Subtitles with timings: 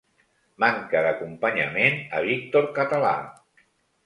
[0.63, 3.15] Manca d'acompanyament a Víctor Català.